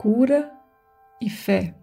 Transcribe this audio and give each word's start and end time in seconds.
cura 0.00 0.50
e 1.20 1.28
fé. 1.28 1.74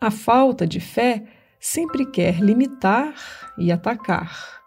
A 0.00 0.10
falta 0.10 0.66
de 0.66 0.80
fé 0.80 1.22
sempre 1.60 2.10
quer 2.10 2.40
limitar 2.40 3.14
e 3.58 3.70
atacar. 3.70 4.62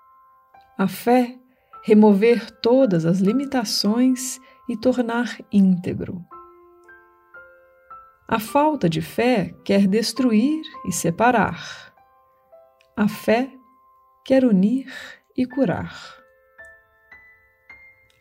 A 0.77 0.88
fé, 0.88 1.35
remover 1.84 2.52
todas 2.61 3.04
as 3.04 3.18
limitações 3.18 4.39
e 4.70 4.77
tornar 4.77 5.36
íntegro. 5.52 6.23
A 8.27 8.39
falta 8.39 8.88
de 8.88 9.02
fé 9.02 9.55
quer 9.66 9.88
destruir 9.88 10.61
e 10.86 10.91
separar. 10.91 11.91
A 12.95 13.08
fé 13.08 13.52
quer 14.23 14.45
unir 14.45 15.19
e 15.39 15.45
curar. 15.45 15.98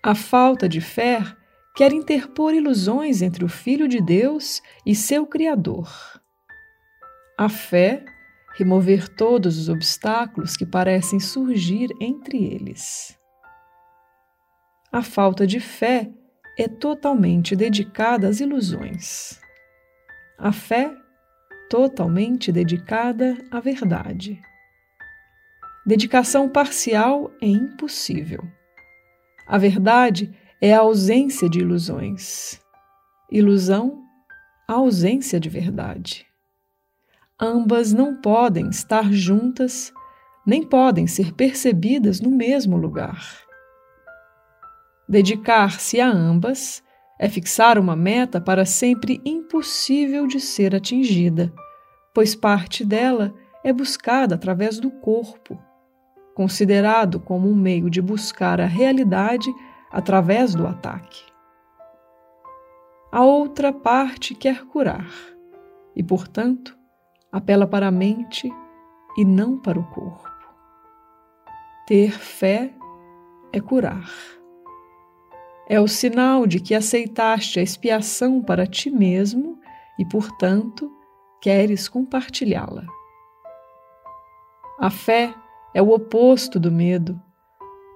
A 0.01 0.15
falta 0.15 0.69
de 0.69 0.81
fé 0.81 1.21
quer 1.75 1.93
interpor 1.93 2.55
ilusões 2.55 3.23
entre 3.23 3.45
o 3.45 3.49
Filho 3.49 3.89
de 3.89 4.01
Deus 4.01 4.63
e 4.87 4.95
seu 4.95 5.27
Criador. 5.27 5.91
A 7.37 7.49
fé, 7.49 8.05
remover 8.55 9.09
todos 9.09 9.59
os 9.59 9.69
obstáculos 9.69 10.57
que 10.57 10.65
parecem 10.65 11.19
surgir 11.19 11.91
entre 12.01 12.45
eles. 12.45 13.19
A 14.93 15.03
falta 15.03 15.45
de 15.45 15.59
fé 15.59 16.13
é 16.57 16.69
totalmente 16.69 17.57
dedicada 17.57 18.29
às 18.29 18.39
ilusões. 18.39 19.41
A 20.39 20.53
fé, 20.53 20.95
totalmente 21.69 22.53
dedicada 22.53 23.37
à 23.51 23.59
verdade. 23.59 24.41
Dedicação 25.89 26.51
parcial 26.51 27.33
é 27.41 27.47
impossível. 27.47 28.45
A 29.47 29.57
verdade 29.57 30.31
é 30.61 30.75
a 30.75 30.81
ausência 30.81 31.49
de 31.49 31.61
ilusões. 31.61 32.61
Ilusão, 33.33 34.03
a 34.69 34.75
ausência 34.75 35.41
de 35.41 35.49
verdade. 35.49 36.27
Ambas 37.41 37.95
não 37.95 38.15
podem 38.15 38.69
estar 38.69 39.11
juntas, 39.11 39.91
nem 40.47 40.63
podem 40.63 41.07
ser 41.07 41.33
percebidas 41.33 42.21
no 42.21 42.33
mesmo 42.33 42.77
lugar. 42.77 43.27
Dedicar-se 45.09 46.03
a 46.03 46.11
ambas 46.11 46.83
é 47.19 47.31
fixar 47.31 47.79
uma 47.79 47.97
meta 47.97 48.43
para 48.43 48.67
sempre 48.67 49.23
impossível 49.25 50.27
de 50.27 50.39
ser 50.39 50.75
atingida, 50.75 51.51
pois 52.13 52.35
parte 52.35 52.85
dela 52.85 53.35
é 53.65 53.73
buscada 53.73 54.35
através 54.35 54.79
do 54.79 54.91
corpo 54.91 55.67
considerado 56.39 57.19
como 57.19 57.51
um 57.51 57.55
meio 57.57 57.91
de 57.91 58.01
buscar 58.01 58.61
a 58.61 58.65
realidade 58.65 59.53
através 59.91 60.55
do 60.55 60.69
ataque. 60.69 61.21
A 63.11 63.25
outra 63.25 63.73
parte 63.73 64.37
quer 64.37 64.65
curar 64.67 65.11
e, 65.97 66.03
portanto, 66.05 66.79
apela 67.33 67.67
para 67.67 67.89
a 67.89 67.91
mente 67.91 68.49
e 69.17 69.25
não 69.25 69.59
para 69.59 69.81
o 69.81 69.85
corpo. 69.91 70.31
Ter 71.89 72.13
fé 72.13 72.73
é 73.53 73.61
curar. 73.61 74.09
É 75.69 75.81
o 75.81 75.89
sinal 75.89 76.47
de 76.47 76.61
que 76.61 76.73
aceitaste 76.73 77.59
a 77.59 77.65
expiação 77.65 78.41
para 78.41 78.65
ti 78.65 78.91
mesmo 78.91 79.59
e, 79.99 80.05
portanto, 80.05 80.89
queres 81.43 81.89
compartilhá-la. 81.89 82.87
A 84.79 84.89
fé 84.89 85.35
é 85.35 85.48
o 85.83 85.91
oposto 85.91 86.59
do 86.59 86.71
medo. 86.73 87.21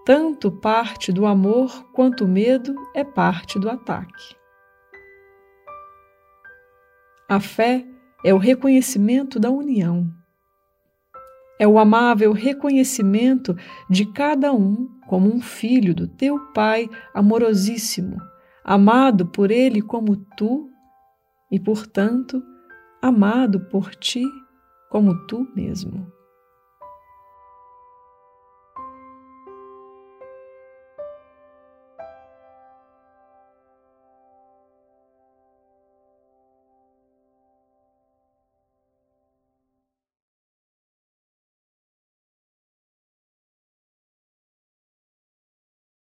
Tanto 0.05 0.51
parte 0.51 1.13
do 1.13 1.27
amor 1.27 1.91
quanto 1.93 2.25
o 2.25 2.29
medo 2.29 2.75
é 2.95 3.05
parte 3.05 3.59
do 3.59 3.71
ataque. 3.71 4.37
A 7.29 7.41
fé 7.41 7.87
é 8.25 8.35
o 8.35 8.39
reconhecimento 8.39 9.41
da 9.41 9.51
união. 9.51 10.07
É 11.59 11.67
o 11.67 11.79
amável 11.79 12.33
reconhecimento 12.33 13.57
de 13.89 14.05
cada 14.05 14.53
um 14.53 14.89
como 15.07 15.33
um 15.33 15.41
filho 15.41 15.95
do 15.95 16.07
teu 16.07 16.39
Pai 16.53 16.89
amorosíssimo, 17.15 18.17
amado 18.65 19.27
por 19.27 19.51
Ele 19.51 19.81
como 19.81 20.17
tu 20.37 20.69
e, 21.51 21.61
portanto, 21.61 22.43
amado 23.01 23.61
por 23.69 23.95
ti 23.95 24.25
como 24.91 25.27
tu 25.27 25.47
mesmo. 25.55 26.11